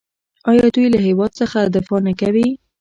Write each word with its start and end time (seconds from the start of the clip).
آیا 0.49 0.65
دوی 0.75 0.87
له 0.93 0.99
هیواد 1.07 1.31
څخه 1.41 1.59
دفاع 1.75 1.99
نه 2.07 2.13
کوي؟ 2.21 2.47